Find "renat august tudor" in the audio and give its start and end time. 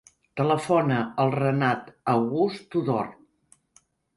1.35-3.13